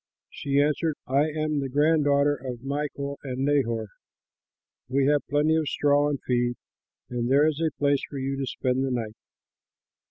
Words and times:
She 0.31 0.59
answered, 0.59 0.95
"I 1.05 1.29
am 1.29 1.59
the 1.59 1.69
grand 1.69 2.05
daughter 2.05 2.33
of 2.35 2.63
Milcah 2.63 3.17
and 3.21 3.45
Nahor. 3.45 3.85
We 4.89 5.05
have 5.05 5.21
plenty 5.29 5.55
of 5.55 5.69
straw 5.69 6.09
and 6.09 6.19
feed, 6.25 6.55
and 7.11 7.29
there 7.29 7.45
is 7.45 7.61
a 7.61 7.69
place 7.77 8.01
for 8.09 8.17
you 8.17 8.35
to 8.37 8.47
spend 8.47 8.83
the 8.83 8.89
night." 8.89 9.13